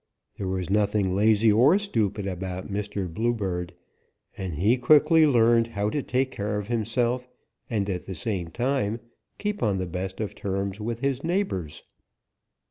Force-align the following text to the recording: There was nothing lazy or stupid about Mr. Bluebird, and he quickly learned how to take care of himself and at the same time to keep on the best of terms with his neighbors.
There 0.39 0.47
was 0.47 0.71
nothing 0.71 1.15
lazy 1.15 1.51
or 1.51 1.77
stupid 1.77 2.25
about 2.25 2.71
Mr. 2.73 3.07
Bluebird, 3.07 3.75
and 4.35 4.55
he 4.55 4.75
quickly 4.75 5.27
learned 5.27 5.67
how 5.67 5.91
to 5.91 6.01
take 6.01 6.31
care 6.31 6.57
of 6.57 6.69
himself 6.69 7.27
and 7.69 7.87
at 7.87 8.07
the 8.07 8.15
same 8.15 8.49
time 8.49 8.97
to 8.97 9.03
keep 9.37 9.61
on 9.61 9.77
the 9.77 9.85
best 9.85 10.19
of 10.19 10.33
terms 10.33 10.79
with 10.79 11.01
his 11.01 11.23
neighbors. 11.23 11.83